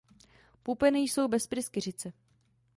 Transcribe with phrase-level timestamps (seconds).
[0.63, 2.13] Pupeny jsou bez pryskyřice.